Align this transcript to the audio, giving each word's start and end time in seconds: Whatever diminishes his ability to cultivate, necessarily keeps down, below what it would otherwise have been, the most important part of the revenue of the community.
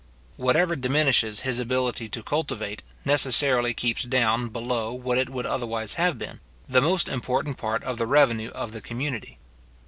Whatever 0.35 0.75
diminishes 0.75 1.41
his 1.41 1.59
ability 1.59 2.09
to 2.09 2.23
cultivate, 2.23 2.81
necessarily 3.05 3.75
keeps 3.75 4.01
down, 4.03 4.47
below 4.49 4.91
what 4.91 5.19
it 5.19 5.29
would 5.29 5.45
otherwise 5.45 5.93
have 5.93 6.17
been, 6.17 6.39
the 6.67 6.81
most 6.81 7.07
important 7.07 7.59
part 7.59 7.83
of 7.83 7.99
the 7.99 8.07
revenue 8.07 8.49
of 8.49 8.71
the 8.71 8.81
community. 8.81 9.37